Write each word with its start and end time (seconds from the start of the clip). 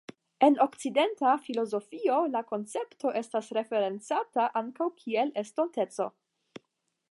En 0.45 0.55
Okcidenta 0.63 1.33
filozofio 1.47 2.15
la 2.37 2.41
koncepto 2.53 3.13
estas 3.21 3.51
referencata 3.59 4.49
ankaŭ 4.63 4.91
kiel 5.03 5.33
"estonteco". 5.45 6.09